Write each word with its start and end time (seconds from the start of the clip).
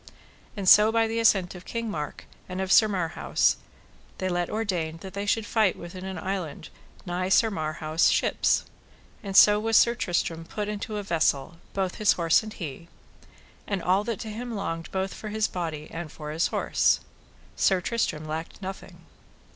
And 0.57 0.67
so 0.67 0.91
by 0.91 1.05
the 1.05 1.19
assent 1.19 1.53
of 1.53 1.63
King 1.63 1.87
Mark 1.87 2.25
and 2.49 2.59
of 2.59 2.71
Sir 2.71 2.87
Marhaus 2.87 3.57
they 4.17 4.27
let 4.29 4.49
ordain 4.49 4.97
that 5.01 5.13
they 5.13 5.27
should 5.27 5.45
fight 5.45 5.77
within 5.77 6.05
an 6.05 6.17
island 6.17 6.69
nigh 7.05 7.29
Sir 7.29 7.51
Marhaus' 7.51 8.09
ships; 8.09 8.65
and 9.21 9.37
so 9.37 9.59
was 9.59 9.77
Sir 9.77 9.93
Tristram 9.93 10.43
put 10.43 10.67
into 10.67 10.97
a 10.97 11.03
vessel 11.03 11.57
both 11.75 11.97
his 11.97 12.13
horse 12.13 12.41
and 12.41 12.53
he, 12.53 12.87
and 13.67 13.83
all 13.83 14.03
that 14.05 14.19
to 14.21 14.31
him 14.31 14.55
longed 14.55 14.89
both 14.91 15.13
for 15.13 15.29
his 15.29 15.47
body 15.47 15.87
and 15.91 16.11
for 16.11 16.31
his 16.31 16.47
horse. 16.47 17.01
Sir 17.55 17.79
Tristram 17.79 18.25
lacked 18.25 18.59
nothing. 18.59 19.05